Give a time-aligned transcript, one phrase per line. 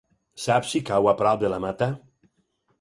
[0.45, 1.93] Saps si cau a prop de la Mata?